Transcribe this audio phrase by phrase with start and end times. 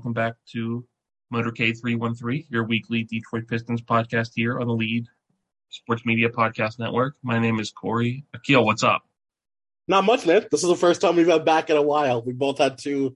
[0.00, 0.86] Welcome back to
[1.30, 5.04] Motorcade 313, your weekly Detroit Pistons podcast here on the Lead
[5.68, 7.16] Sports Media Podcast Network.
[7.22, 8.24] My name is Corey.
[8.34, 9.02] Akhil, what's up?
[9.86, 10.46] Not much, man.
[10.50, 12.22] This is the first time we've been back in a while.
[12.22, 13.14] We both had two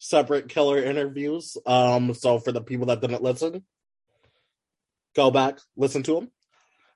[0.00, 1.56] separate killer interviews.
[1.64, 3.64] Um, so for the people that didn't listen,
[5.14, 6.32] go back, listen to them.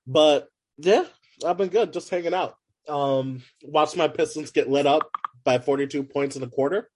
[0.08, 1.04] But yeah,
[1.46, 2.56] I've been good, just hanging out.
[2.88, 5.08] Um, watched my Pistons get lit up
[5.44, 6.90] by 42 points in a quarter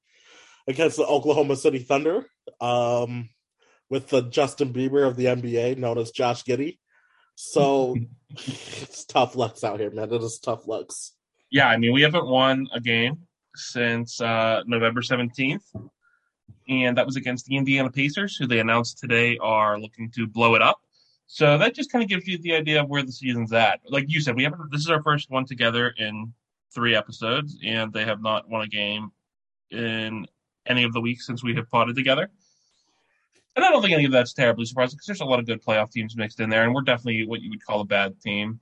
[0.66, 2.26] against the Oklahoma City Thunder
[2.60, 3.28] um,
[3.90, 6.78] with the Justin Bieber of the NBA, known as Josh Giddey.
[7.34, 7.96] So
[8.30, 10.12] it's tough lucks out here, man.
[10.12, 11.12] It is tough lucks.
[11.50, 15.62] Yeah, I mean, we haven't won a game since uh, November 17th,
[16.68, 20.54] and that was against the Indiana Pacers, who they announced today are looking to blow
[20.54, 20.80] it up.
[21.26, 23.80] So that just kind of gives you the idea of where the season's at.
[23.88, 24.70] Like you said, we haven't.
[24.70, 26.32] This is our first one together in
[26.74, 29.10] three episodes, and they have not won a game
[29.70, 30.26] in
[30.66, 32.30] any of the weeks since we have potted together.
[33.56, 35.62] And I don't think any of that's terribly surprising because there's a lot of good
[35.62, 38.60] playoff teams mixed in there, and we're definitely what you would call a bad team.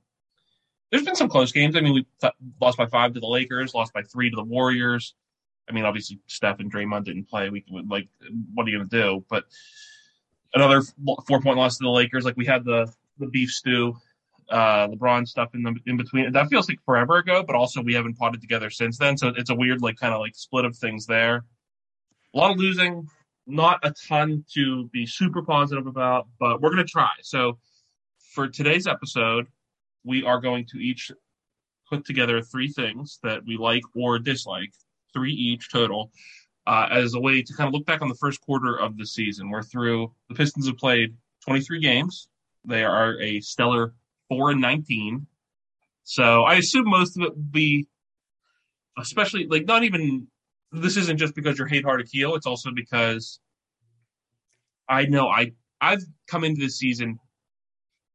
[0.91, 1.75] There's been some close games.
[1.75, 4.45] I mean, we th- lost by five to the Lakers, lost by three to the
[4.45, 5.15] Warriors.
[5.69, 7.49] I mean, obviously Steph and Draymond didn't play.
[7.49, 8.09] We like,
[8.53, 9.25] what are you going to do?
[9.31, 9.45] But
[10.53, 10.83] another
[11.27, 12.27] four point loss to the Lakers.
[12.27, 13.97] Like we had the the beef stew,
[14.51, 16.33] uh, LeBron stuff in the in between.
[16.33, 19.17] That feels like forever ago, but also we haven't potted together since then.
[19.17, 21.45] So it's a weird like kind of like split of things there
[22.35, 23.09] a lot of losing,
[23.47, 27.11] not a ton to be super positive about, but we're going to try.
[27.23, 27.59] So
[28.35, 29.47] for today's episode,
[30.05, 31.11] we are going to each
[31.89, 34.73] put together three things that we like or dislike,
[35.13, 36.11] three each total,
[36.67, 39.07] uh, as a way to kind of look back on the first quarter of the
[39.07, 39.51] season.
[39.51, 41.15] We're through, the Pistons have played
[41.45, 42.29] 23 games.
[42.65, 43.95] They are a stellar
[44.29, 45.27] 4 and 19.
[46.05, 47.87] So I assume most of it will be,
[48.99, 50.29] especially like not even
[50.73, 52.37] this isn't just because you're hate hard Akhil.
[52.37, 53.39] It's also because
[54.89, 57.19] I know I I've come into this season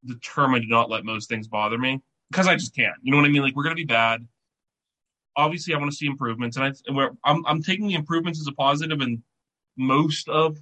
[0.04, 2.96] determined to not let most things bother me because I just can't.
[3.02, 3.42] You know what I mean?
[3.42, 4.26] Like we're gonna be bad.
[5.36, 8.52] Obviously, I want to see improvements, and I, I'm I'm taking the improvements as a
[8.52, 9.22] positive, and
[9.76, 10.58] most of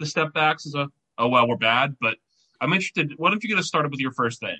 [0.00, 1.96] the step backs is a oh well we're bad.
[2.00, 2.16] But
[2.60, 3.12] I'm interested.
[3.16, 4.58] Why don't you get us started with your first thing?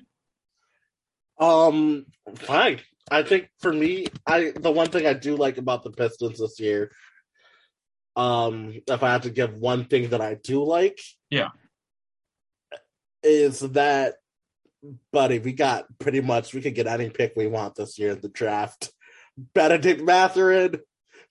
[1.39, 2.05] Um,
[2.35, 2.79] fine.
[3.09, 6.59] I think for me, I the one thing I do like about the Pistons this
[6.59, 6.91] year,
[8.15, 11.49] um, if I had to give one thing that I do like, yeah,
[13.23, 14.15] is that,
[15.11, 18.21] buddy, we got pretty much we could get any pick we want this year in
[18.21, 18.91] the draft.
[19.53, 20.79] Bennedict Mathurin,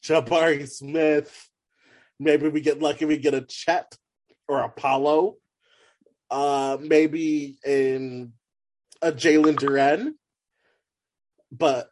[0.03, 1.49] Jabari Smith,
[2.19, 3.97] maybe we get lucky, we get a Chet
[4.49, 5.37] or a Paolo,
[6.31, 8.33] uh, maybe in
[9.03, 10.13] a Jalen Duren
[11.57, 11.89] but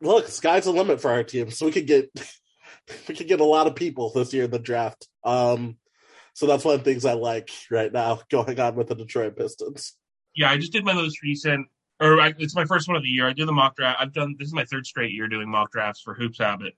[0.00, 2.10] look, sky's the limit for our team, so we could get
[3.08, 5.08] we could get a lot of people this year in the draft.
[5.24, 5.76] Um,
[6.34, 9.36] so that's one of the things I like right now going on with the Detroit
[9.36, 9.96] Pistons.
[10.34, 11.68] Yeah, I just did my most recent,
[12.00, 13.28] or I, it's my first one of the year.
[13.28, 14.00] I do the mock draft.
[14.00, 16.74] I've done this is my third straight year doing mock drafts for Hoops Habit,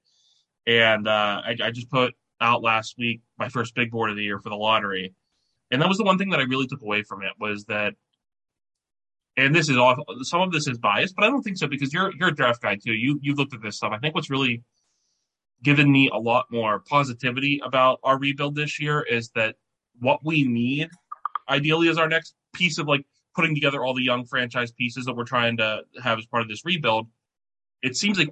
[0.66, 4.24] and uh, I, I just put out last week my first big board of the
[4.24, 5.14] year for the lottery,
[5.70, 7.94] and that was the one thing that I really took away from it was that
[9.36, 11.92] and this is all some of this is biased, but I don't think so because
[11.92, 12.92] you're you're a draft guy too.
[12.92, 13.92] You you've looked at this stuff.
[13.92, 14.62] I think what's really
[15.62, 19.56] given me a lot more positivity about our rebuild this year is that
[20.00, 20.88] what we need
[21.48, 25.14] ideally is our next piece of like putting together all the young franchise pieces that
[25.14, 27.08] we're trying to have as part of this rebuild.
[27.82, 28.28] It seems like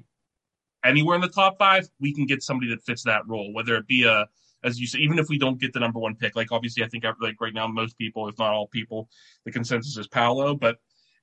[0.85, 3.87] anywhere in the top five, we can get somebody that fits that role, whether it
[3.87, 4.29] be a
[4.65, 6.89] as you say, even if we don't get the number one pick, like obviously I
[6.89, 9.09] think like right now most people, if not all people,
[9.45, 10.79] the consensus is Paolo, but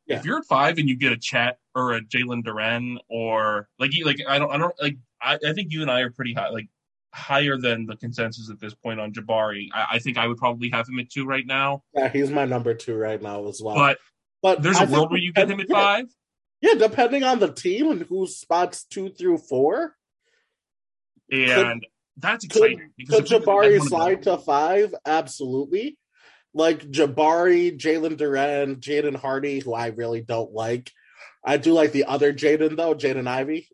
[0.09, 0.17] yeah.
[0.17, 3.93] if you're at five and you get a Chet or a Jalen Duren or like
[3.93, 6.33] you like I don't I don't like I, I think you and I are pretty
[6.33, 6.67] high like
[7.13, 9.69] higher than the consensus at this point on Jabari.
[9.73, 11.83] I, I, think I would probably have him at two right now.
[11.95, 13.75] Yeah, he's my number two right now as well.
[13.75, 13.97] But
[14.41, 16.05] but there's I a world where you get him at five.
[16.61, 19.95] Yeah, depending on the team and who spots two through four.
[21.31, 22.91] And could, that's exciting.
[23.07, 24.93] Could, could Jabari slide to five?
[25.05, 25.97] Absolutely
[26.53, 30.91] like Jabari, Jalen Duren, Jaden Hardy, who I really don't like.
[31.43, 33.69] I do like the other Jaden though, Jaden Ivey.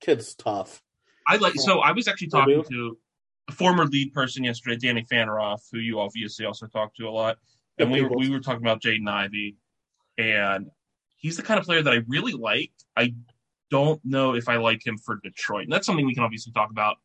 [0.00, 0.82] Kid's tough.
[1.26, 1.54] I like.
[1.54, 2.98] So I was actually talking to
[3.48, 7.38] a former lead person yesterday, Danny Faneroff, who you obviously also talk to a lot,
[7.78, 9.56] and we were we were talking about Jaden Ivey,
[10.18, 10.70] and
[11.16, 12.72] he's the kind of player that I really like.
[12.96, 13.14] I
[13.70, 16.70] don't know if I like him for Detroit, and that's something we can obviously talk
[16.70, 16.96] about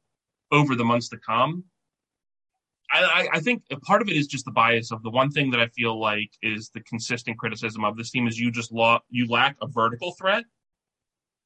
[0.51, 1.63] over the months to come.
[2.91, 5.59] I, I, think part of it is just the bias of the one thing that
[5.59, 9.27] I feel like is the consistent criticism of this team is you just law you
[9.27, 10.44] lack a vertical threat.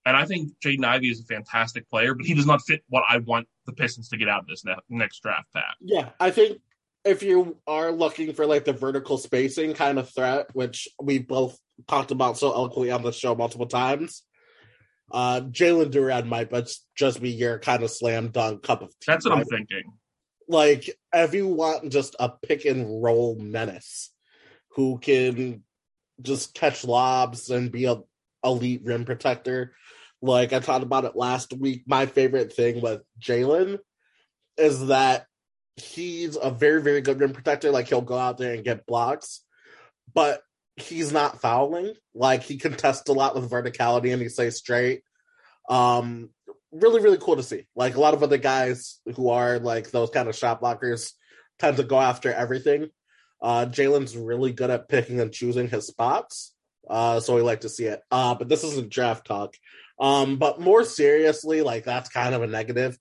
[0.06, 3.04] And I think Jaden Ivey is a fantastic player, but he does not fit what
[3.07, 5.75] I want the Pistons to get out of this ne- next draft pack.
[5.81, 6.60] Yeah, I think
[7.06, 11.57] if you are looking for like the vertical spacing kind of threat, which we both
[11.88, 14.24] talked about so eloquently on the show multiple times,
[15.12, 19.06] uh, Jalen Duren might but just be your kind of slam dunk cup of tea.
[19.07, 19.84] That's what I'm thinking.
[20.48, 24.12] Like, if you want just a pick and roll menace
[24.75, 25.63] who can
[26.21, 28.01] just catch lobs and be a
[28.44, 29.75] elite rim protector,
[30.21, 31.83] like I talked about it last week.
[31.86, 33.80] My favorite thing with Jalen
[34.57, 35.27] is that
[35.75, 37.71] he's a very, very good rim protector.
[37.71, 39.44] Like he'll go out there and get blocks,
[40.13, 40.42] but
[40.75, 41.94] he's not fouling.
[42.15, 45.04] Like he contests a lot with verticality and he stays straight.
[45.69, 46.30] Um,
[46.74, 47.68] really, really cool to see.
[47.75, 51.14] Like a lot of other guys who are like those kind of shot blockers
[51.60, 52.90] tend to go after everything.
[53.42, 56.54] Uh, Jalen's really good at picking and choosing his spots.
[56.90, 58.02] Uh, so we like to see it.
[58.12, 59.56] Uh, but this isn't draft talk.
[60.00, 62.98] Um, but more seriously, like that's kind of a negative.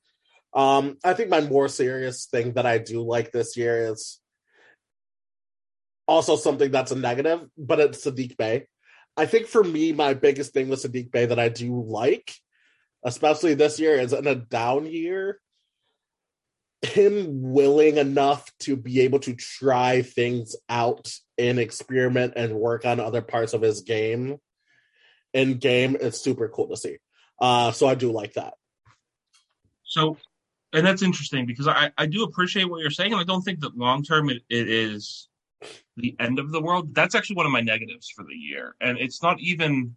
[0.54, 4.20] Um, I think my more serious thing that I do like this year is
[6.06, 8.66] also something that's a negative, but it's Saddiq Bey.
[9.16, 12.34] I think for me, my biggest thing with Saddiq Bey that I do like,
[13.04, 15.40] especially this year, is in a down year,
[16.82, 22.98] him willing enough to be able to try things out and experiment and work on
[22.98, 24.38] other parts of his game
[25.32, 26.98] in game is super cool to see.
[27.40, 28.54] Uh, so I do like that.
[29.84, 30.16] So,
[30.72, 33.60] and that's interesting because I, I do appreciate what you're saying, and I don't think
[33.60, 35.28] that long term it, it is
[35.96, 36.94] the end of the world.
[36.94, 39.96] That's actually one of my negatives for the year, and it's not even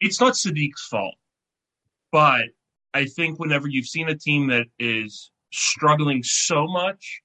[0.00, 1.16] it's not Saddiq's fault,
[2.12, 2.46] but
[2.92, 7.22] I think whenever you've seen a team that is struggling so much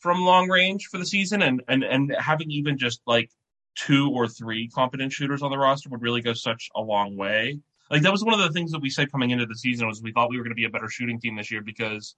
[0.00, 3.30] from long range for the season, and and and having even just like
[3.74, 7.60] two or three competent shooters on the roster would really go such a long way.
[7.90, 10.02] Like that was one of the things that we said coming into the season was
[10.02, 12.16] we thought we were going to be a better shooting team this year because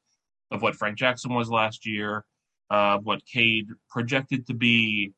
[0.50, 2.24] of what Frank Jackson was last year,
[2.70, 5.12] uh, what Cade projected to be,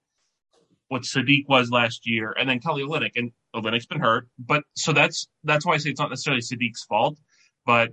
[0.89, 3.13] what Saddiq was last year, and then Kelly Olynyk.
[3.17, 6.85] And Olynyk's been hurt, but so that's that's why I say it's not necessarily Saddiq's
[6.85, 7.19] fault,
[7.65, 7.91] but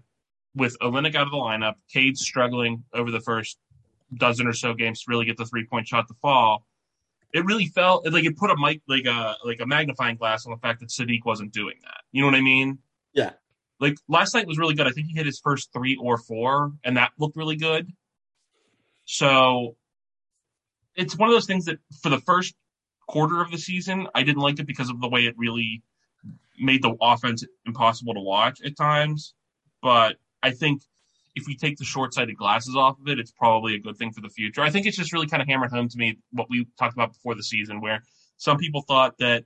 [0.56, 3.58] with Olynyk out of the lineup, Cade struggling over the first
[4.16, 6.66] dozen or so games to really get the three point shot to fall
[7.34, 10.52] it really felt like it put a mic like a like a magnifying glass on
[10.52, 12.02] the fact that Saddiq wasn't doing that.
[12.12, 12.78] You know what I mean?
[13.14, 13.32] Yeah.
[13.80, 14.88] Like last night was really good.
[14.88, 17.92] I think he hit his first three or four, and that looked really good.
[19.06, 19.76] So
[20.96, 22.54] it's one of those things that for the first
[23.08, 25.82] quarter of the season, I didn't like it because of the way it really
[26.60, 29.34] made the offense impossible to watch at times.
[29.82, 30.84] But I think
[31.36, 34.22] if we take the short-sighted glasses off of it, it's probably a good thing for
[34.22, 34.62] the future.
[34.62, 37.14] I think it's just really kind of hammered home to me what we talked about
[37.14, 38.04] before the season, where
[38.38, 39.46] some people thought that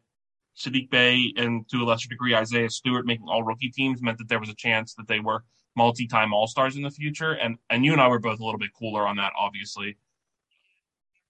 [0.57, 4.27] Saddiq Bey and to a lesser degree Isaiah Stewart making all rookie teams meant that
[4.27, 5.43] there was a chance that they were
[5.75, 8.59] multi-time All Stars in the future, and and you and I were both a little
[8.59, 9.97] bit cooler on that, obviously.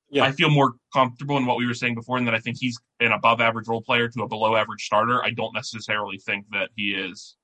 [0.09, 0.23] Yeah.
[0.23, 2.79] I feel more comfortable in what we were saying before, and that I think he's
[2.99, 5.23] an above average role player to a below average starter.
[5.23, 7.35] I don't necessarily think that he is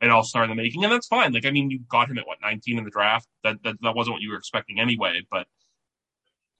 [0.00, 1.32] an all star in the making, and that's fine.
[1.32, 3.28] Like, I mean, you got him at what 19 in the draft.
[3.42, 5.20] That that, that wasn't what you were expecting anyway.
[5.30, 5.46] But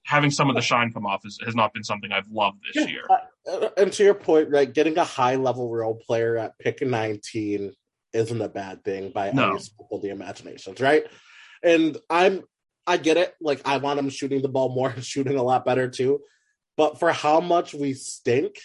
[0.03, 2.83] having some of the shine come off is, has not been something I've loved this
[2.83, 3.07] Yeah, year.
[3.09, 7.73] uh, and to your point, right, getting a high level role player at pick 19
[8.13, 9.49] isn't a bad thing by No.
[9.53, 11.05] any of the imaginations, right?
[11.63, 12.43] And I'm
[12.87, 13.33] I get it.
[13.41, 16.21] Like I want him shooting the ball more shooting a lot better too.
[16.77, 18.57] But for how much we stink,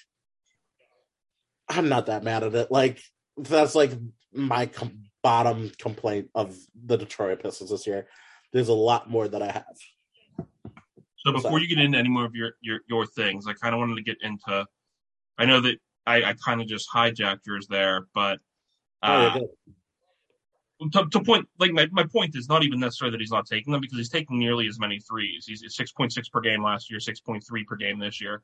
[1.68, 2.70] I'm not that mad at it.
[2.70, 3.00] Like
[3.36, 3.92] that's like
[4.32, 8.08] my com- bottom complaint of the Detroit Pistons this year.
[8.52, 10.46] There's a lot more that I have.
[11.18, 11.62] So before Sorry.
[11.62, 14.02] you get into any more of your your, your things, I kind of wanted to
[14.02, 14.66] get into.
[15.38, 18.40] I know that I, I kind of just hijacked yours there, but
[19.02, 19.48] Oh, uh, good.
[20.92, 23.72] To, to point like my, my point is not even necessarily that he's not taking
[23.72, 25.44] them because he's taking nearly as many threes.
[25.46, 28.20] He's at six point six per game last year, six point three per game this
[28.20, 28.42] year.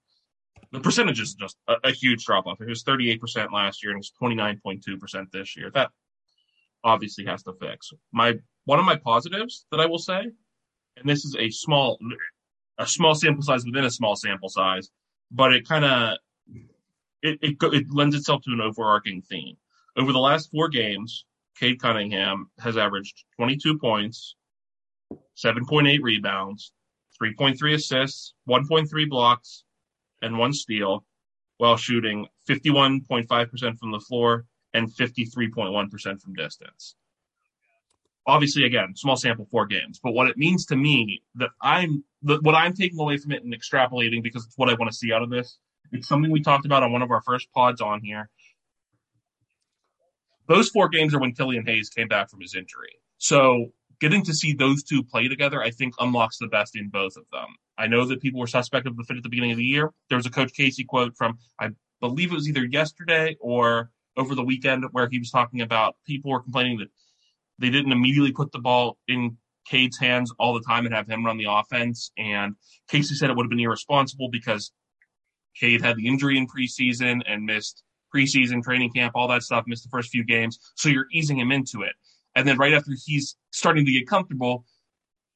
[0.72, 2.60] The percentage is just a, a huge drop off.
[2.60, 5.56] It was thirty eight percent last year and it's twenty nine point two percent this
[5.56, 5.70] year.
[5.70, 5.90] That
[6.84, 7.92] obviously has to fix.
[8.12, 10.20] My one of my positives that I will say,
[10.96, 11.98] and this is a small
[12.78, 14.90] a small sample size within a small sample size,
[15.30, 16.18] but it kind of
[17.22, 19.56] it, it it lends itself to an overarching theme.
[19.96, 21.24] Over the last four games,
[21.58, 24.36] Cade Cunningham has averaged 22 points,
[25.36, 26.72] 7.8 rebounds,
[27.22, 29.64] 3.3 assists, 1.3 blocks,
[30.22, 31.04] and one steal,
[31.58, 34.44] while shooting 51.5% from the floor
[34.74, 36.94] and 53.1% from distance.
[38.26, 42.56] Obviously, again, small sample, four games, but what it means to me that I'm what
[42.56, 45.22] I'm taking away from it and extrapolating because it's what I want to see out
[45.22, 45.58] of this.
[45.92, 48.28] It's something we talked about on one of our first pods on here
[50.48, 53.00] those four games are when Killian Hayes came back from his injury.
[53.18, 57.16] So getting to see those two play together, I think unlocks the best in both
[57.16, 57.46] of them.
[57.78, 59.92] I know that people were suspect of the fit at the beginning of the year.
[60.08, 64.34] There was a Coach Casey quote from, I believe it was either yesterday or over
[64.34, 66.88] the weekend, where he was talking about people were complaining that
[67.58, 69.36] they didn't immediately put the ball in
[69.66, 72.12] Cade's hands all the time and have him run the offense.
[72.16, 72.54] And
[72.88, 74.72] Casey said it would have been irresponsible because
[75.58, 77.82] Cade had the injury in preseason and missed
[78.14, 80.58] preseason training camp, all that stuff, missed the first few games.
[80.74, 81.92] So you're easing him into it.
[82.34, 84.64] And then right after he's starting to get comfortable,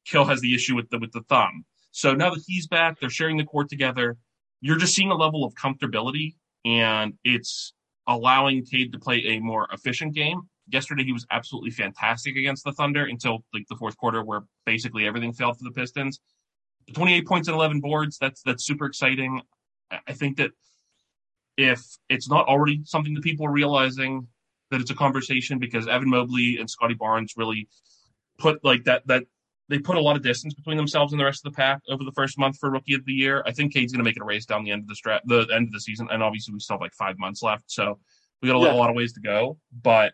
[0.05, 1.65] Kill has the issue with the with the thumb.
[1.93, 4.17] So now that he's back, they're sharing the court together.
[4.61, 6.35] You're just seeing a level of comfortability,
[6.65, 7.73] and it's
[8.07, 10.43] allowing Cade to play a more efficient game.
[10.69, 15.07] Yesterday, he was absolutely fantastic against the Thunder until like the fourth quarter, where basically
[15.07, 16.21] everything failed for the Pistons.
[16.95, 18.19] 28 points and 11 boards.
[18.19, 19.43] That's that's super exciting.
[19.91, 20.51] I think that
[21.57, 24.27] if it's not already something that people are realizing
[24.71, 27.69] that it's a conversation because Evan Mobley and Scottie Barnes really
[28.39, 29.25] put like that that
[29.69, 32.03] they put a lot of distance between themselves and the rest of the pack over
[32.03, 33.43] the first month for rookie of the year.
[33.47, 35.21] I think Cade's going to make it a race down the end of the strat,
[35.27, 37.99] the end of the season, and obviously we still have like five months left, so
[38.43, 38.73] we got a, yeah.
[38.73, 39.59] lot of ways to go.
[39.83, 40.13] But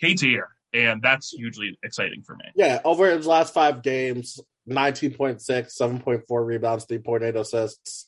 [0.00, 2.46] Cade's here, and that's hugely exciting for me.
[2.56, 8.06] Yeah, over his last five games, 19.6, 7.4 rebounds, 3.8 assists,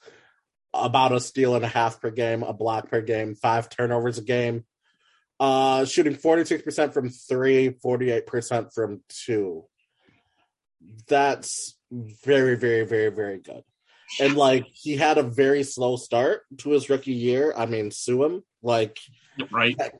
[0.74, 4.22] about a steal and a half per game, a block per game, five turnovers a
[4.22, 4.64] game.
[5.38, 9.64] Uh, shooting 46% from three, 48% from two.
[11.08, 13.62] That's very, very, very, very good.
[14.20, 17.52] And like he had a very slow start to his rookie year.
[17.56, 18.42] I mean, sue him.
[18.62, 18.98] Like,
[19.50, 19.76] right.
[19.78, 19.94] That,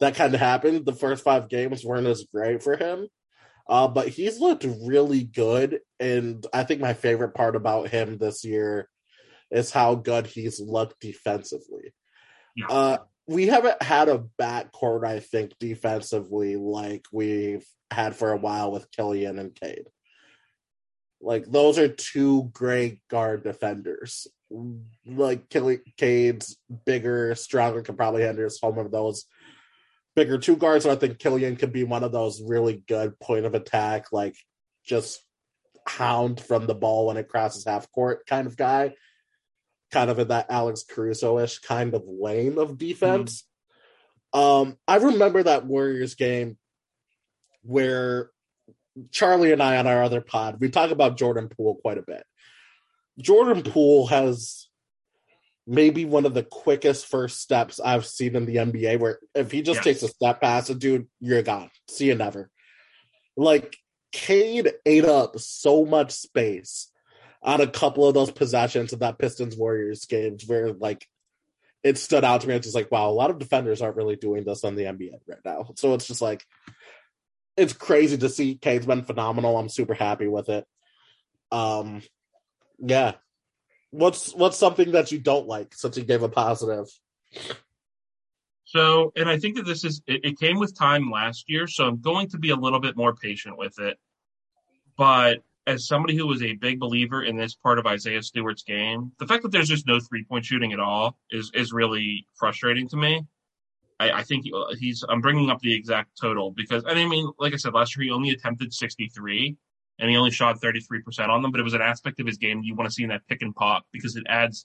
[0.00, 0.86] that kind of happened.
[0.86, 3.08] The first five games weren't as great for him.
[3.68, 5.80] Uh, but he's looked really good.
[6.00, 8.88] And I think my favorite part about him this year
[9.50, 11.92] is how good he's looked defensively.
[12.56, 12.66] Yeah.
[12.68, 18.72] Uh, we haven't had a backcourt, I think, defensively like we've had for a while
[18.72, 19.86] with Killian and Cade.
[21.20, 24.26] Like those are two great guard defenders.
[25.06, 29.26] Like Killian Cade's bigger, stronger, can probably handle some of those
[30.16, 30.84] bigger two guards.
[30.84, 34.36] So I think Killian could be one of those really good point of attack, like
[34.86, 35.20] just
[35.86, 38.94] hound from the ball when it crosses half court kind of guy
[39.90, 43.44] kind of in that Alex Caruso-ish kind of lane of defense.
[44.34, 44.40] Mm-hmm.
[44.40, 46.58] Um, I remember that Warriors game
[47.62, 48.30] where
[49.10, 52.24] Charlie and I on our other pod, we talk about Jordan Poole quite a bit.
[53.18, 54.68] Jordan Poole has
[55.66, 59.60] maybe one of the quickest first steps I've seen in the NBA where if he
[59.62, 59.84] just yes.
[59.84, 61.70] takes a step past a dude, you're gone.
[61.88, 62.50] See you never.
[63.36, 63.76] Like
[64.12, 66.90] Cade ate up so much space
[67.42, 71.06] on a couple of those possessions of that Pistons Warriors games where like
[71.82, 72.54] it stood out to me.
[72.54, 75.12] It's just like, wow, a lot of defenders aren't really doing this on the NBA
[75.26, 75.70] right now.
[75.76, 76.44] So it's just like
[77.56, 78.56] it's crazy to see.
[78.56, 79.56] Cade's been phenomenal.
[79.56, 80.66] I'm super happy with it.
[81.50, 82.02] Um
[82.78, 83.14] yeah.
[83.90, 86.88] What's what's something that you don't like since you gave a positive?
[88.64, 91.86] So, and I think that this is it, it came with time last year, so
[91.86, 93.98] I'm going to be a little bit more patient with it.
[94.98, 99.12] But as somebody who was a big believer in this part of Isaiah Stewart's game,
[99.18, 102.88] the fact that there's just no three point shooting at all is is really frustrating
[102.88, 103.26] to me.
[104.00, 104.46] I, I think
[104.78, 105.04] he's.
[105.08, 108.10] I'm bringing up the exact total because I mean, like I said last year, he
[108.10, 109.56] only attempted 63
[109.98, 111.50] and he only shot 33 percent on them.
[111.50, 113.42] But it was an aspect of his game you want to see in that pick
[113.42, 114.64] and pop because it adds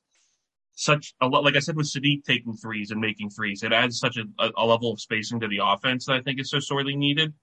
[0.76, 1.44] such a lot.
[1.44, 4.66] Like I said, with Saddiq taking threes and making threes, it adds such a, a
[4.66, 7.34] level of spacing to the offense that I think is so sorely needed.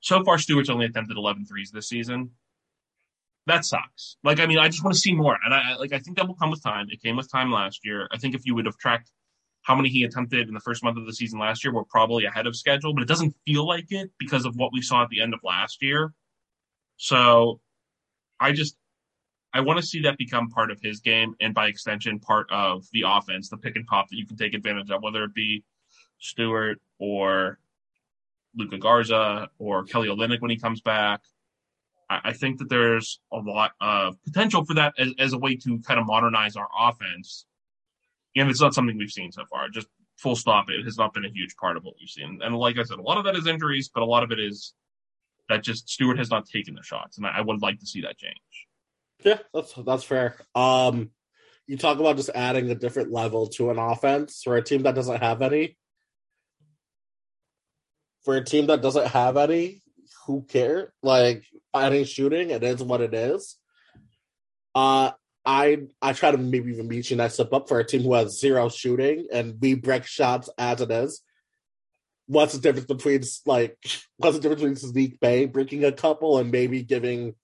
[0.00, 2.30] So far, Stewart's only attempted 11 threes this season
[3.48, 4.16] that sucks.
[4.22, 5.92] Like, I mean, I just want to see more, and I like.
[5.92, 6.86] I think that will come with time.
[6.90, 8.08] It came with time last year.
[8.12, 9.10] I think if you would have tracked
[9.62, 12.24] how many he attempted in the first month of the season last year, we're probably
[12.24, 15.08] ahead of schedule, but it doesn't feel like it because of what we saw at
[15.08, 16.14] the end of last year.
[16.96, 17.60] So,
[18.38, 18.76] I just
[19.52, 22.86] I want to see that become part of his game, and by extension, part of
[22.92, 25.64] the offense, the pick and pop that you can take advantage of, whether it be
[26.18, 27.58] Stewart or
[28.56, 31.22] Luka Garza or Kelly Olynyk when he comes back
[32.10, 35.78] I, think that there's a lot of potential for that as, as a way to
[35.80, 37.44] kind of modernize our offense.
[38.34, 39.68] And it's not something we've seen so far.
[39.68, 40.66] Just full stop.
[40.68, 42.40] It has not been a huge part of what we've seen.
[42.42, 44.40] And like I said, a lot of that is injuries, but a lot of it
[44.40, 44.72] is
[45.48, 48.18] that just Stewart has not taken the shots, and I, would like to see that
[48.18, 48.66] change.
[49.24, 50.36] Yeah, that's that's fair.
[50.54, 51.10] Um,
[51.66, 54.94] you talk about just adding a different level to an offense for a team that
[54.94, 55.76] doesn't have any.
[58.24, 59.82] For a team that doesn't have any,
[60.28, 60.92] who care?
[61.02, 61.44] Like
[61.74, 63.56] any shooting, it is what it is.
[64.76, 65.10] Uh
[65.44, 68.12] I I try to maybe even beat you that step up for a team who
[68.14, 71.22] has zero shooting and we break shots as it is.
[72.26, 73.76] what's the difference between like
[74.18, 77.34] what's the difference between Saddiq Bey breaking a couple and maybe giving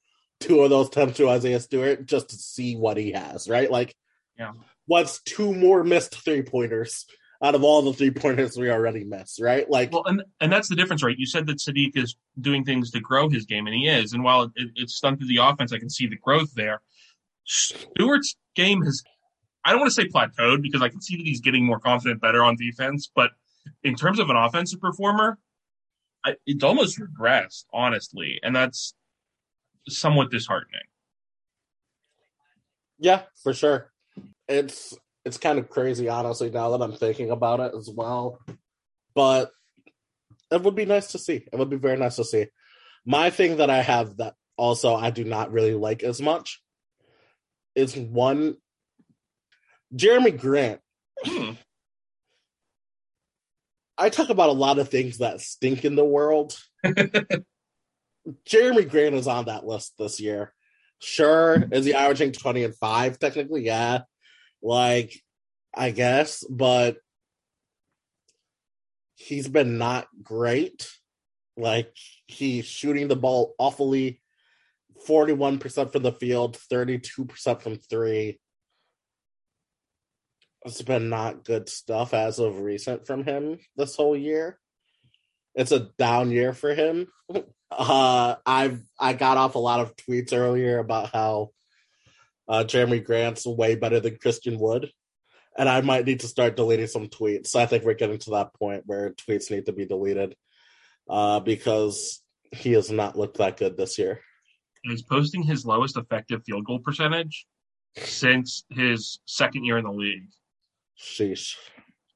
[0.41, 3.71] two of those attempts to Isaiah Stewart just to see what he has, right?
[3.71, 3.95] Like,
[4.39, 4.53] yeah,
[4.87, 7.07] what's two more missed three pointers
[7.43, 9.69] out of all the three pointers we already missed, right?
[9.69, 11.19] Like, well, and and that's the difference, right?
[11.19, 14.13] You said that Saddiq is doing things to grow his game, and he is.
[14.13, 16.81] And while it, it's stunted the offense, I can see the growth there.
[17.45, 19.03] Stewart's game has,
[19.65, 22.21] I don't want to say plateaued because I can see that he's getting more confident,
[22.21, 23.33] better on defense, but
[23.83, 25.39] in terms of an offensive performer,
[26.25, 28.95] I, it's almost regressed, honestly, and that's
[29.89, 30.81] somewhat disheartening.
[32.99, 33.93] Yeah, for sure.
[34.49, 38.41] It's it's kind of crazy, honestly, now that I'm thinking about it as well.
[39.15, 39.51] But
[40.51, 41.47] it would be nice to see.
[41.51, 42.47] It would be very nice to see.
[43.07, 46.63] My thing that I have that also I do not really like as much
[47.75, 48.57] is one
[49.95, 50.81] Jerami Grant.
[51.25, 51.53] Hmm.
[53.97, 56.59] I talk about a lot of things that stink in the world.
[56.85, 57.45] Jerami
[58.89, 60.53] Grant is on that list this year.
[60.99, 63.65] Sure, is he averaging 20 and 5 technically?
[63.65, 64.01] Yeah.
[64.65, 65.23] Like,
[65.75, 66.97] I guess, but
[69.15, 70.89] he's been not great.
[71.57, 71.95] Like,
[72.27, 74.23] he's shooting the ball awfully
[75.07, 78.41] 41% from the field, 32% from three.
[80.65, 84.59] It's been not good stuff as of recent from him this whole year.
[85.55, 87.07] It's a down year for him.
[87.77, 91.51] Uh, I've I got off a lot of tweets earlier about how
[92.49, 94.91] uh, Jerami Grant's way better than Christian Wood,
[95.57, 97.49] and I might need to start deleting some tweets.
[97.49, 100.37] So I think we're getting to that point where tweets need to be deleted
[101.09, 104.21] uh, because he has not looked that good this year.
[104.83, 107.47] He's posting his lowest effective field goal percentage
[107.97, 110.29] since his second year in the league.
[111.01, 111.55] Sheesh.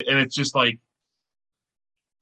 [0.07, 0.79] And it's just like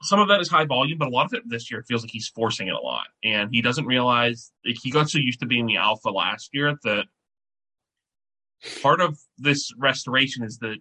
[0.03, 2.11] some of that is high volume, but a lot of it this year feels like
[2.11, 3.07] he's forcing it a lot.
[3.25, 6.77] And he doesn't realize like, he got so used to being the alpha last year
[6.85, 7.07] that
[8.83, 10.77] part of this restoration is that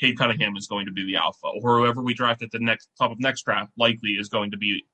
[0.00, 2.88] Cade Cunningham is going to be the alpha, or whoever we draft at the next
[2.98, 4.84] top of next draft likely is going to be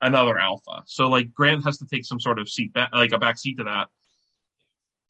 [0.00, 0.82] another alpha.
[0.86, 3.58] So like Grant has to take some sort of seat back, like a back seat
[3.58, 3.88] to that.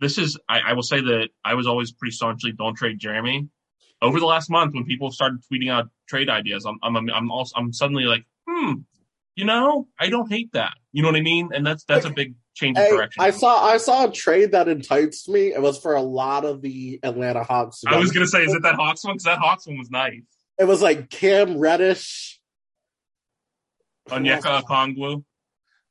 [0.01, 3.49] This is I, I will say that I was always pretty staunchly don't trade Jerami.
[4.03, 7.55] over the last month when people started tweeting out trade ideas, I'm I'm I'm also
[7.57, 8.75] I'm suddenly like, hmm,
[9.37, 10.75] you know, I don't hate that.
[10.93, 11.51] You know what I mean?
[11.55, 13.23] And that's that's a big change of direction.
[13.23, 15.53] I saw I saw a trade that enticed me.
[15.53, 17.83] It was for a lot of the Atlanta Hawks.
[17.87, 19.15] I was gonna say, is it that Hawks one?
[19.15, 20.23] Because that Hawks one was nice.
[20.59, 22.41] It was like Cam Reddish,
[24.09, 25.25] Onyeka Okongwu.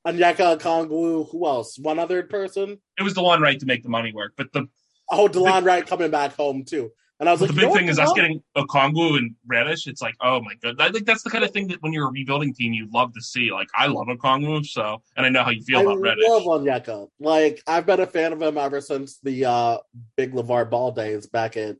[0.08, 1.32] Onyeka Okongwu.
[1.32, 1.78] Who else?
[1.78, 2.80] One other person.
[2.97, 4.67] It was Delon Wright to make the money work, but the
[5.12, 6.91] oh Delon Wright coming back home too.
[7.21, 9.86] And I was like, the big thing is us getting Okongwu and Reddish.
[9.86, 12.07] It's like, oh my god, I think that's the kind of thing that when you're
[12.07, 13.51] a rebuilding team, you love to see.
[13.51, 16.25] Like, I love Okongwu, so and I know how you feel I about Reddish.
[16.25, 17.10] I love Onyeka.
[17.19, 19.77] Like, I've been a fan of him ever since the uh,
[20.17, 21.77] big LaVar Ball days back at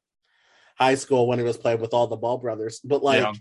[0.78, 2.80] high school when he was playing with all the Ball brothers.
[2.84, 3.34] But like, yeah.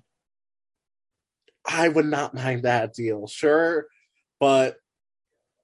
[1.66, 3.88] I would not mind that deal, sure,
[4.38, 4.76] but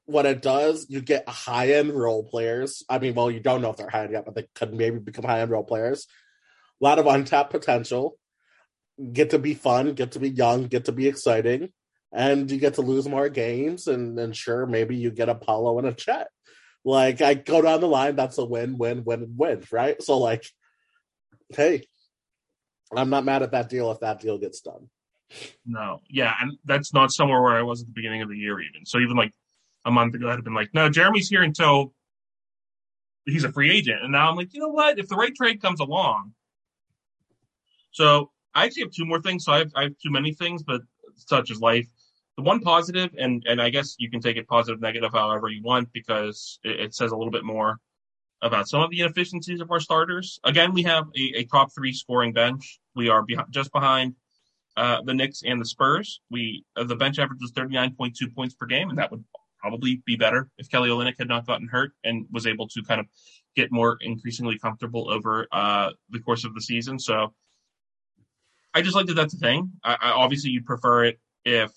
[0.05, 2.85] what it does, you get high end role players.
[2.91, 4.99] I mean, well, you don't know if they're high end yet, but they could maybe
[4.99, 6.07] become high end role players
[6.81, 8.19] a lot of untapped potential.
[9.13, 11.71] Get to be fun, get to be young, get to be exciting,
[12.13, 13.89] and you get to lose more games.
[13.89, 16.29] And then sure, maybe you get a Paolo and a Chet.
[16.83, 20.01] Like I go down the line, that's a win, win, win, win, right?
[20.03, 20.47] So like,
[21.51, 21.85] hey,
[22.95, 24.89] I'm not mad at that deal if that deal gets done.
[25.67, 28.61] No, yeah, and that's not somewhere where I was at the beginning of the year,
[28.61, 28.87] even.
[28.87, 29.33] So even like
[29.85, 31.93] a month ago, I'd have been like, no, Jerami's here until
[33.25, 34.99] he's a free agent, and now I'm like, you know what?
[34.99, 36.33] If the right trade comes along,
[37.97, 39.47] so I actually have two more things.
[39.47, 40.83] So I have, I have too many things, but
[41.15, 41.89] such is life.
[42.37, 45.63] The one positive, and and I guess you can take it positive, negative, however you
[45.63, 47.79] want, because it, it says a little bit more
[48.43, 50.39] about some of the inefficiencies of our starters.
[50.45, 52.81] Again, we have a, a top three scoring bench.
[52.95, 54.15] We are just behind
[54.77, 56.21] uh, the Knicks and the Spurs.
[56.31, 59.25] We uh, the bench average was 39.2 points per game, and that would
[59.59, 63.01] probably be better if Kelly Olynyk had not gotten hurt and was able to kind
[63.01, 63.07] of
[63.55, 66.99] get more increasingly comfortable over uh, the course of the season.
[66.99, 67.33] So
[68.77, 69.73] I just like that that's a thing.
[69.83, 71.73] I, I, obviously, you'd prefer it if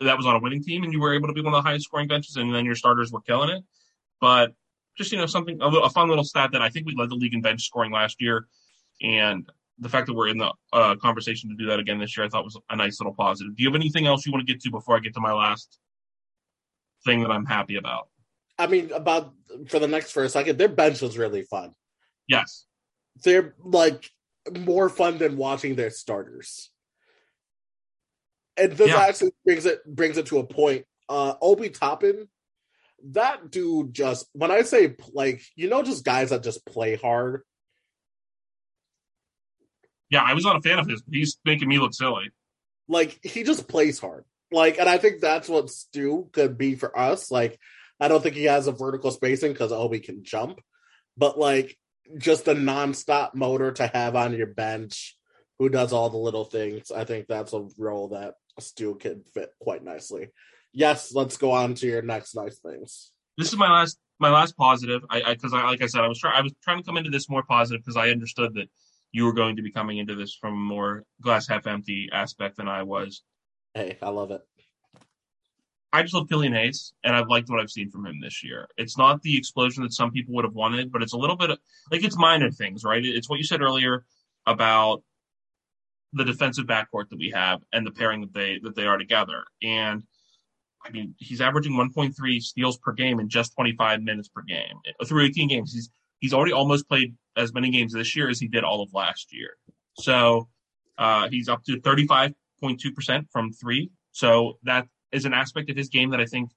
[0.00, 1.68] that was on a winning team and you were able to be one of the
[1.68, 3.62] highest scoring benches and then your starters were killing it.
[4.20, 4.54] But
[4.96, 7.14] just, you know, something, a, a fun little stat that I think we led the
[7.14, 8.48] league in bench scoring last year.
[9.00, 12.26] And the fact that we're in the uh, conversation to do that again this year,
[12.26, 13.54] I thought was a nice little positive.
[13.54, 15.32] Do you have anything else you want to get to before I get to my
[15.32, 15.78] last
[17.04, 18.08] thing that I'm happy about?
[18.58, 19.32] I mean, about
[19.68, 21.72] for the next for a second, their bench was really fun.
[22.26, 22.64] Yes.
[23.22, 24.10] They're like
[24.60, 26.70] more fun than watching their starters.
[28.56, 28.98] and this Yeah.
[29.02, 30.84] actually brings it brings it to a point.
[31.08, 32.28] Uh, Obi Toppin,
[33.10, 37.42] that dude just when I say like you know just guys that just play hard.
[40.10, 41.02] Yeah, I was not a fan of his.
[41.10, 42.30] He's making me look silly.
[42.88, 44.24] like he just plays hard.
[44.50, 47.30] Like, and I think that's what Stu could be for us.
[47.30, 47.60] Like,
[48.00, 50.58] I don't think he has a vertical spacing because Obi can jump,
[51.16, 51.76] but like
[52.16, 55.16] just a nonstop motor to have on your bench
[55.58, 56.90] who does all the little things.
[56.90, 60.28] I think that's a role that Stu could fit quite nicely.
[60.72, 63.10] Yes, let's go on to your next nice things.
[63.36, 65.02] This is my last my last positive.
[65.10, 67.10] I because I, like I said, I was trying I was trying to come into
[67.10, 68.68] this more positive because I understood that
[69.12, 72.56] you were going to be coming into this from a more glass half empty aspect
[72.56, 73.22] than I was.
[73.74, 74.42] Hey, I love it.
[75.92, 78.68] I just love Killian Hayes, and I've liked what I've seen from him this year.
[78.76, 81.50] It's not the explosion that some people would have wanted, but it's a little bit
[81.50, 81.58] of,
[81.90, 83.02] like it's minor things, right?
[83.04, 84.04] It's what you said earlier
[84.46, 85.02] about
[86.12, 89.44] the defensive backcourt that we have and the pairing that they that they are together.
[89.62, 90.02] And
[90.84, 95.24] I mean, he's averaging 1.3 steals per game in just 25 minutes per game through
[95.24, 95.72] 18 games.
[95.72, 98.92] He's he's already almost played as many games this year as he did all of
[98.92, 99.50] last year.
[99.98, 100.48] So
[100.96, 103.90] uh, he's up to 35.2% from three.
[104.12, 106.50] So that is an aspect of his game that I think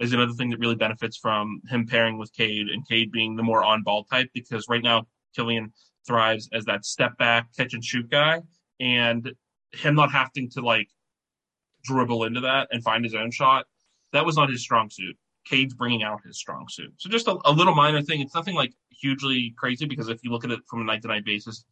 [0.00, 3.42] is another thing that really benefits from him pairing with Cade and Cade being the
[3.42, 5.72] more on ball type because right now Killian
[6.06, 8.42] thrives as that step back catch and shoot guy
[8.80, 9.32] and
[9.72, 10.88] him not having to like
[11.84, 13.66] dribble into that and find his own shot.
[14.12, 15.16] That was not his strong suit.
[15.46, 16.92] Cade's bringing out his strong suit.
[16.98, 18.20] So just a, a little minor thing.
[18.20, 21.08] It's nothing like hugely crazy because if you look at it from a night to
[21.08, 21.64] night basis,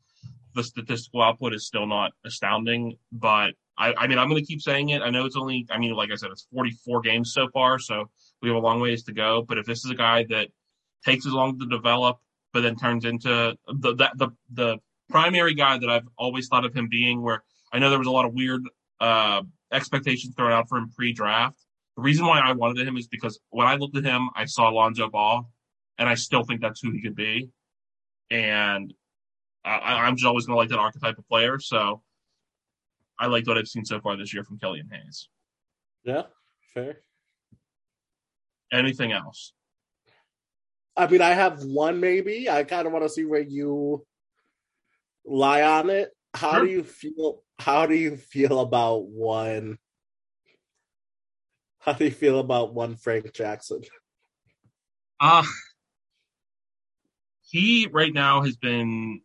[0.55, 2.97] the statistical output is still not astounding.
[3.13, 5.03] But I, I mean, I'm going to keep saying it.
[5.03, 8.11] I know it's only, I mean, like I said, it's 44 games so far, so
[8.41, 9.43] we have a long ways to go.
[9.43, 10.49] But if this is a guy that
[11.05, 12.19] takes as long to develop,
[12.53, 14.79] but then turns into the the the, the
[15.11, 18.13] primary guy that I've always thought of him being, where I know there was a
[18.13, 18.63] lot of weird
[19.01, 21.59] uh, expectations thrown out for him pre-draft.
[21.97, 24.69] The reason why I wanted him is because when I looked at him, I saw
[24.69, 25.51] Lonzo Ball,
[25.99, 27.51] and I still think that's who he could be.
[28.31, 28.95] And
[29.65, 31.59] I, I'm just always going to like that archetype of player.
[31.59, 32.03] So
[33.19, 35.29] I like what I've seen so far this year from Killian Hayes.
[36.05, 36.23] Yeah,
[36.75, 36.99] fair.
[38.73, 39.53] Anything else?
[40.97, 42.49] I mean, I have one maybe.
[42.51, 44.05] I kind of want to see where you
[45.25, 46.11] lie on it.
[46.35, 46.65] How Sure.
[46.67, 47.43] do you feel?
[47.59, 49.79] How do you feel about one?
[51.79, 53.83] How do you feel about one Frank Jackson?
[55.21, 55.45] Uh,
[57.43, 59.21] he right now has been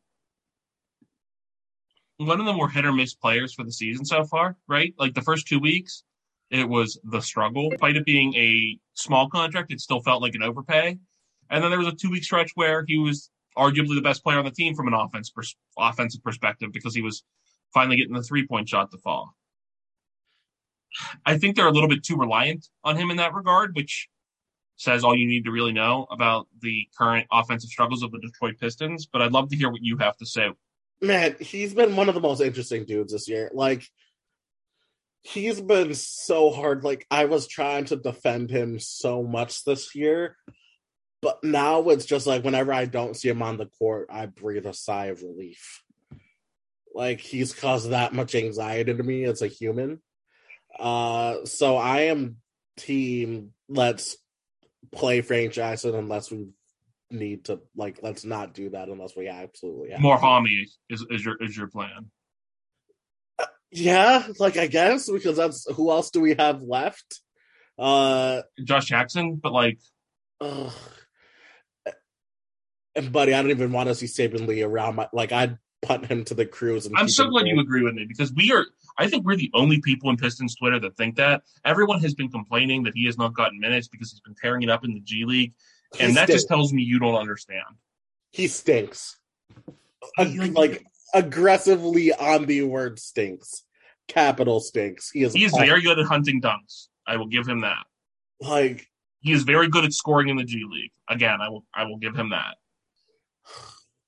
[2.20, 4.94] one of the more hit or miss players for the season so far, right?
[5.00, 6.04] Like the first two weeks,
[6.52, 7.70] it was the struggle.
[7.70, 10.98] Despite it being a small contract, it still felt like an overpay.
[11.50, 14.38] And then there was a two week stretch where he was arguably the best player
[14.38, 17.24] on the team from an offense pers- offensive perspective because he was
[17.74, 19.34] finally getting the three point shot to fall.
[21.26, 24.10] I think they're a little bit too reliant on him in that regard, which
[24.76, 28.58] says all you need to really know about the current offensive struggles of the Detroit
[28.60, 29.08] Pistons.
[29.12, 30.50] But I'd love to hear what you have to say.
[31.02, 33.50] Man, he's been one of the most interesting dudes this year.
[33.54, 33.84] Like,
[35.24, 36.84] he's been so hard.
[36.84, 40.36] Like, I was trying to defend him so much this year,
[41.22, 44.66] but now it's just like whenever I don't see him on the court, I breathe
[44.66, 45.84] a sigh of relief.
[46.94, 50.02] Like, he's caused that much anxiety to me as a human.
[50.78, 52.38] Uh, so I am
[52.78, 53.54] team.
[53.68, 54.18] Let's
[54.92, 56.48] play Jackson unless we
[57.12, 57.62] need to.
[57.76, 60.24] Like, let's not do that unless we absolutely have More to.
[60.24, 62.12] Hami is, is your is your plan.
[63.72, 67.22] Yeah, like I guess because that's who else do we have left?
[67.78, 69.80] Uh, Josh Jackson, but like
[70.42, 70.74] ugh.
[72.96, 74.96] and buddy, I don't even want to see Saben Lee around.
[74.96, 76.86] My like I'd punt him to the cruise.
[76.86, 78.66] And I'm so glad you agree with me because we are.
[78.98, 81.44] I think we're the only people in Pistons Twitter that think that.
[81.64, 84.70] Everyone has been complaining that he has not gotten minutes because he's been tearing it
[84.70, 85.54] up in the G League,
[86.00, 87.64] and He that just tells me you don't understand.
[88.32, 89.18] he stinks.
[90.18, 93.64] Ag- Like- like aggressively on the word stinks.
[94.08, 95.10] Capital stinks.
[95.12, 95.34] He is.
[95.34, 95.66] He is awful.
[95.66, 96.88] very good at hunting dunks.
[97.08, 97.86] I will give him that.
[98.42, 98.88] like
[99.22, 100.92] He is very good at scoring in the G League.
[101.10, 102.56] Again, I will I will give him that.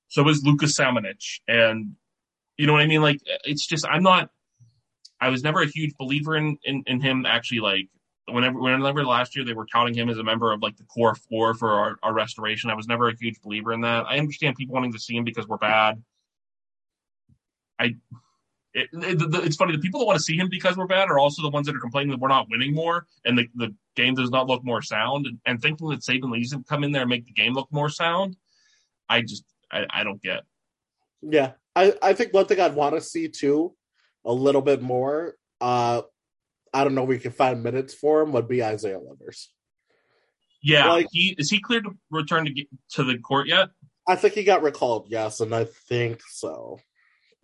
[0.10, 1.39] So is Lucas Samanich.
[1.48, 1.96] and
[2.58, 3.02] you know what I mean.
[3.02, 4.30] Like it's just I'm not.
[5.20, 7.60] I was never a huge believer in in, in him actually.
[7.62, 7.89] Like
[8.28, 11.16] whenever whenever last year they were counting him as a member of like the core
[11.16, 12.70] four for our, our restoration.
[12.70, 14.06] I was never a huge believer in that.
[14.08, 16.02] I understand people wanting to see him because we're bad.
[17.80, 17.96] I.
[18.74, 19.74] It, it, it's funny.
[19.74, 21.76] The people that want to see him because we're bad are also the ones that
[21.76, 24.82] are complaining that we're not winning more and the, the game does not look more
[24.82, 25.26] sound.
[25.26, 27.68] And, and thinking that Saben Lee's can come in there and make the game look
[27.70, 28.38] more sound,
[29.10, 30.44] I just I, I don't get.
[31.22, 33.76] Yeah, I, I think one thing I'd want to see too,
[34.24, 35.36] a little bit more.
[35.60, 36.04] Uh,
[36.74, 39.50] I don't know, we can find minutes for him would be Isaiah Livers.
[40.64, 43.70] Yeah, Like- he is he cleared to return to to the court yet?
[44.08, 46.80] I think he got recalled, yes, and I think so.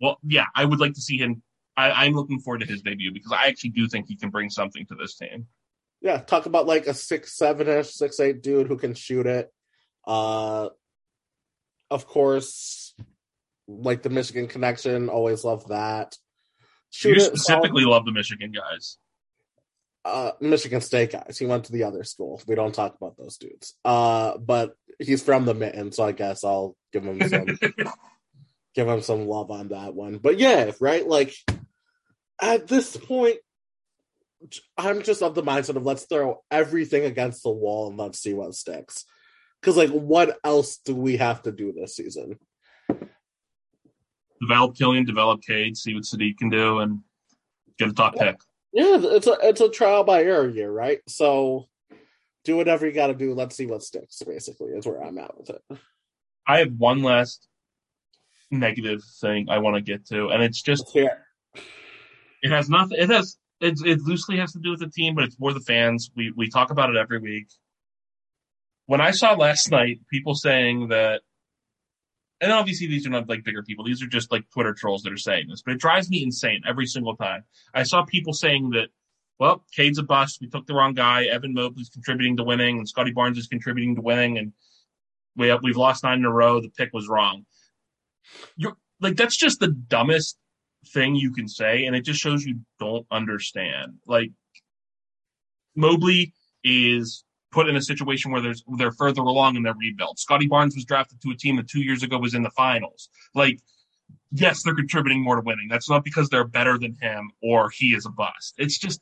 [0.00, 1.42] Well, yeah, I would like to see him.
[1.76, 4.50] I, I'm looking forward to his debut because I actually do think he can bring
[4.50, 5.46] something to this team.
[6.00, 9.52] Yeah, talk about like a six seven ish, six eight dude who can shoot it.
[10.06, 10.68] Uh
[11.90, 12.94] of course,
[13.66, 16.16] like the Michigan connection, always love that.
[16.90, 18.98] Shoot you specifically love the Michigan guys.
[20.04, 21.38] Uh Michigan State guys.
[21.38, 22.40] He went to the other school.
[22.46, 23.74] We don't talk about those dudes.
[23.84, 27.46] Uh but he's from the mitten, so I guess I'll give him some
[28.74, 30.18] give him some love on that one.
[30.18, 31.06] But yeah, right?
[31.06, 31.34] Like
[32.40, 33.38] at this point,
[34.76, 38.34] I'm just of the mindset of let's throw everything against the wall and let's see
[38.34, 39.04] what sticks.
[39.60, 42.38] Because like, what else do we have to do this season?
[44.40, 47.00] develop Killian, develop Cade, see what Saddiq can do, and
[47.78, 48.36] get a top pick.
[48.72, 51.00] Yeah, it's a it's a trial by error year, right?
[51.08, 51.68] So
[52.44, 53.34] do whatever you got to do.
[53.34, 54.22] Let's see what sticks.
[54.22, 55.62] Basically, is where I'm at with it.
[56.46, 57.46] I have one last
[58.50, 61.10] negative thing I want to get to, and it's just it.
[62.42, 62.98] it has nothing.
[62.98, 65.60] It has it, it loosely has to do with the team, but it's more the
[65.60, 66.10] fans.
[66.14, 67.48] We we talk about it every week.
[68.86, 71.22] When I saw last night people saying that,
[72.40, 75.12] and obviously these are not like bigger people; these are just like Twitter trolls that
[75.12, 77.44] are saying this, but it drives me insane every single time.
[77.74, 78.88] I saw people saying that,
[79.38, 80.38] well, Cade's a bust.
[80.40, 81.24] We took the wrong guy.
[81.24, 84.52] Evan Mobley's contributing to winning, and Scottie Barnes is contributing to winning, and
[85.36, 86.60] we have, we've lost nine in a row.
[86.60, 87.44] The pick was wrong.
[88.56, 90.38] You're like that's just the dumbest
[90.86, 93.94] thing you can say, and it just shows you don't understand.
[94.06, 94.30] Like
[95.74, 100.18] Mobley is put in a situation where there's they're further along in their rebuild.
[100.18, 103.08] Scottie Barnes was drafted to a team that two years ago was in the finals.
[103.34, 103.60] Like,
[104.32, 105.68] yes, they're contributing more to winning.
[105.68, 108.54] That's not because they're better than him or he is a bust.
[108.58, 109.00] It's just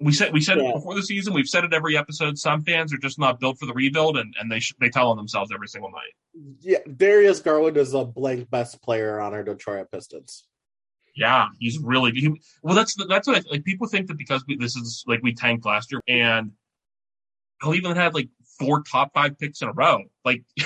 [0.00, 0.70] we said we said Yeah.
[0.70, 1.34] it before the season.
[1.34, 2.38] We've said it every episode.
[2.38, 5.10] Some fans are just not built for the rebuild, and, and they sh- they tell
[5.10, 6.54] on themselves every single night.
[6.60, 10.44] Yeah, Darius Garland is a blank best player on our Detroit Pistons.
[11.16, 12.76] Yeah, he's really he, well.
[12.76, 15.66] That's that's what I, like people think that because we, this is like we tanked
[15.66, 16.52] last year, and
[17.74, 20.02] even have like four top five picks in a row.
[20.24, 20.42] Like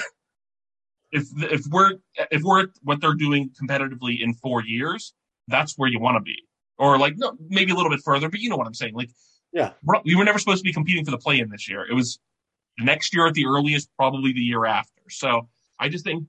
[1.13, 1.93] if if we're
[2.31, 5.15] if we're what they're doing competitively in four years,
[5.49, 6.37] that's where you want to be,
[6.79, 8.95] or like no, maybe a little bit further, but you know what I'm saying.
[8.95, 9.11] Like
[9.53, 9.73] Yeah.
[9.83, 11.85] we're, we were never supposed to be competing for the play in this year.
[11.89, 12.19] It was
[12.79, 15.03] next year at the earliest, probably the year after.
[15.11, 16.25] So I just think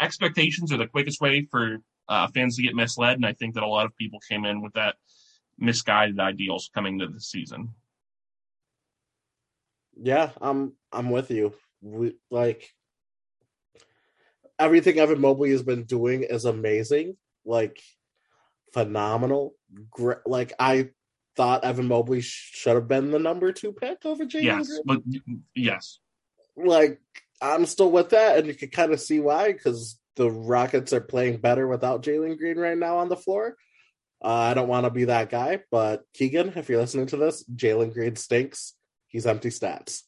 [0.00, 3.62] expectations are the quickest way for uh, fans to get misled, and I think that
[3.62, 4.96] a lot of people came in with that
[5.58, 7.68] misguided ideals coming to the season.
[10.02, 11.54] Yeah, I'm I'm with you.
[11.82, 12.72] We, like
[14.58, 17.80] everything Evan Mobley has been doing is amazing, like
[18.72, 19.54] phenomenal.
[19.90, 20.18] Great.
[20.26, 20.90] Like I
[21.36, 24.82] thought Evan Mobley sh- should have been the number two pick over Jalen Yes, Green.
[24.84, 25.00] but
[25.54, 25.98] yes,
[26.56, 27.00] Like
[27.42, 31.00] I'm still with that, and you can kind of see why because the Rockets are
[31.00, 33.56] playing better without Jalen Green right now on the floor.
[34.22, 37.42] Uh, I don't want to be that guy, but Keegan, if you're listening to this,
[37.44, 38.74] Jalen Green stinks.
[39.10, 40.02] He's empty stats.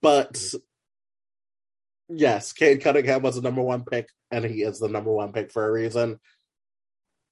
[0.00, 2.16] But mm-hmm.
[2.16, 5.52] yes, Cade Cunningham was the number one pick, and he is the number one pick
[5.52, 6.18] for a reason.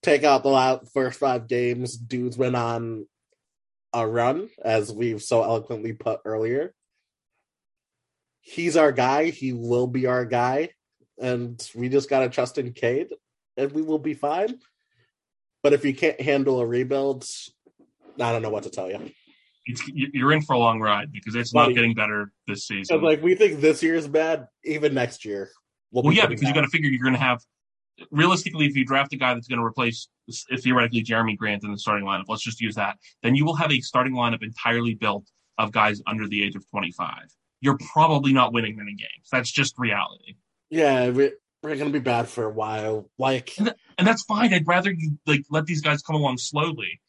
[0.02, 3.06] Take out the last, first five games, dudes went on
[3.94, 6.74] a run, as we've so eloquently put earlier.
[8.42, 9.30] He's our guy.
[9.30, 10.70] He will be our guy.
[11.18, 13.14] And we just got to trust in Cade,
[13.56, 14.58] and we will be fine.
[15.62, 17.24] But if you can't handle a rebuild,
[18.20, 19.10] I don't know what to tell you.
[19.66, 22.96] It's, you're in for a long ride because it's not getting better this season.
[22.96, 25.50] Because like we think this year is bad, even next year.
[25.90, 26.56] Well, be yeah, because you bad.
[26.56, 27.40] got to figure you're going to have
[28.10, 30.08] realistically, if you draft a guy that's going to replace
[30.60, 33.70] theoretically Jerami Grant in the starting lineup, let's just use that, then you will have
[33.70, 35.24] a starting lineup entirely built
[35.58, 37.08] of guys under the age of 25.
[37.60, 39.28] You're probably not winning many games.
[39.30, 40.34] That's just reality,
[40.70, 43.08] Yeah, we, we're gonna be bad for a while.
[43.18, 44.52] Like and that's fine.
[44.52, 47.00] I'd rather you like let these guys come along slowly,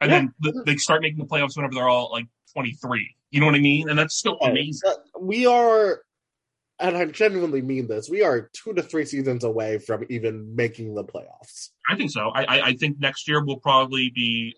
[0.00, 3.14] and then th- they start making the playoffs whenever they're all like 23.
[3.30, 3.88] You know what I mean?
[3.88, 4.90] And that's still amazing.
[5.20, 6.00] we are,
[6.78, 8.08] and I genuinely mean this.
[8.08, 11.70] We are two to three seasons away from even making the playoffs.
[11.88, 12.28] I think so.
[12.28, 14.56] I, I, I think next year will probably be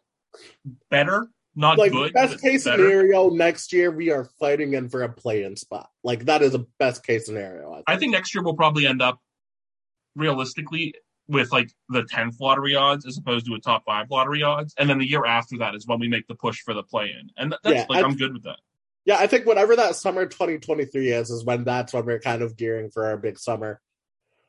[0.91, 2.13] better, not like good.
[2.13, 2.85] best case better.
[2.85, 5.89] scenario, next year we are fighting in for a play-in spot.
[6.05, 7.73] Like that is a best case scenario.
[7.73, 7.85] I think.
[7.89, 9.19] I think next year we'll probably end up
[10.15, 10.95] realistically
[11.31, 14.75] with like the 10th lottery odds as opposed to a top five lottery odds.
[14.77, 17.15] And then the year after that is when we make the push for the play
[17.19, 17.31] in.
[17.37, 18.59] And that's Yeah, like, I- I'm good with that.
[19.07, 22.57] Yeah, I think whatever that summer 2023 is, is when that's when we're kind of
[22.57, 23.81] gearing for our big summer.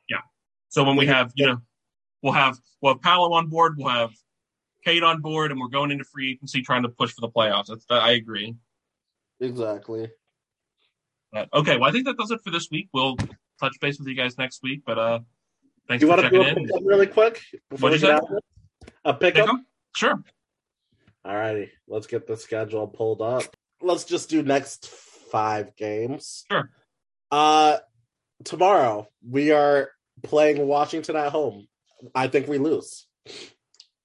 [0.09, 0.21] Yeah.
[0.69, 1.61] So when we have, you know,
[2.21, 3.75] we'll have, we'll have Paolo on board.
[3.77, 4.11] We'll have
[4.83, 7.67] Cade on board, and we're going into free agency trying to push for the playoffs.
[7.67, 8.55] That's, I agree.
[9.39, 10.09] Exactly.
[11.31, 12.89] But, okay, well, I think that does it for this week.
[12.93, 13.15] We'll
[13.59, 14.81] touch base with you guys next week.
[14.85, 15.19] But uh,
[15.91, 16.67] thanks Do you for want to checking do a in.
[16.67, 18.33] pickup really quick before What'd you get say?
[18.35, 18.43] out?
[19.05, 19.45] A pickup.
[19.45, 19.65] Pick 'em?
[19.95, 20.23] Sure.
[21.25, 23.43] All righty, let's get the schedule pulled up.
[23.81, 26.45] Let's just do next five games.
[26.51, 26.69] Sure.
[27.29, 27.77] Uh,
[28.43, 29.91] tomorrow we are
[30.23, 31.67] playing Washington at home.
[32.15, 33.05] I think we lose.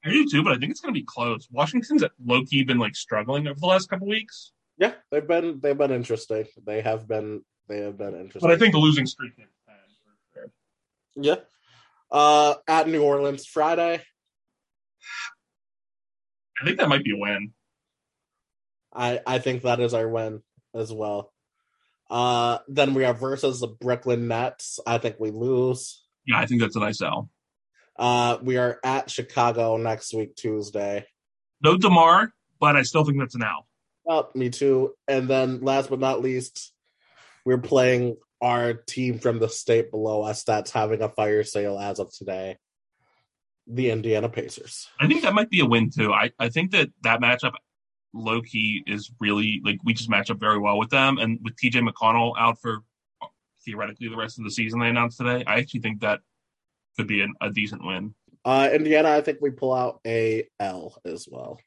[0.05, 1.49] I do too, but I think it's going to be close.
[1.51, 5.77] Washington's low key been like struggling over the last couple weeks, Yeah, they've been they've
[5.79, 6.47] been interesting.
[6.65, 8.41] They have been they have been interesting.
[8.43, 10.51] but I think the losing streak is bad
[11.17, 11.37] yeah.
[12.11, 14.03] Uh, at New Orleans Friday.
[16.61, 17.53] I think that might be a win.
[18.95, 20.43] I I think that is our win
[20.75, 21.33] as well.
[22.09, 24.79] Uh, then we are versus the Brooklyn Nets.
[24.87, 26.03] I think we lose.
[26.27, 27.31] Yeah, I think that's a nice L.
[27.99, 31.07] Uh, we are at Chicago next week Tuesday.
[31.63, 33.67] No DeMar, but I still think that's an L.
[34.09, 34.95] Oh, me too.
[35.09, 36.73] And then last but not least,
[37.45, 41.99] we're playing our team from the state below us that's having a fire sale as
[41.99, 42.59] of today.
[43.67, 44.89] The Indiana Pacers.
[45.01, 46.13] I think that might be a win too.
[46.13, 47.55] I, I think that that matchup,
[48.13, 51.19] low key, is really like we just match up very well with them.
[51.19, 52.79] And with TJ McConnell out for
[53.65, 55.43] theoretically the rest of the season, they announced today.
[55.47, 56.21] I actually think that
[56.97, 58.15] could be an, a decent win.
[58.45, 61.59] Uh, Indiana, I think we pull out a L as well.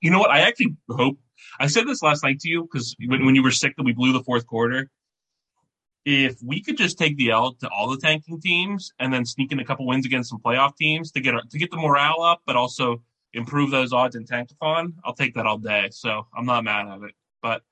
[0.00, 0.32] You know what?
[0.32, 1.18] I actually hope
[1.60, 3.92] I said this last night to you because when, when you were sick that we
[3.92, 4.90] blew the fourth quarter.
[6.06, 9.50] If we could just take the L to all the tanking teams and then sneak
[9.50, 12.42] in a couple wins against some playoff teams to get to get the morale up,
[12.46, 15.88] but also improve those odds in Tankathon, I'll take that all day.
[15.90, 17.14] So I'm not mad at it.
[17.42, 17.62] But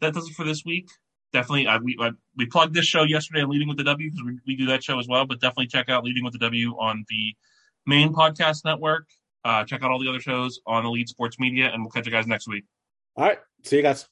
[0.00, 0.88] that does it for this week.
[1.32, 4.24] Definitely, I, we I, we plugged this show yesterday on Leading with the W because
[4.24, 5.26] we, we do that show as well.
[5.26, 7.34] But definitely check out Leading with the W on the
[7.86, 9.08] main podcast network.
[9.44, 12.12] Uh, check out all the other shows on Elite Sports Media, and we'll catch you
[12.12, 12.64] guys next week.
[13.14, 13.38] All right.
[13.62, 14.06] See you guys.